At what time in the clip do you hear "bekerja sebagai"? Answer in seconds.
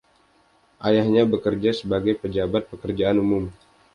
1.31-2.13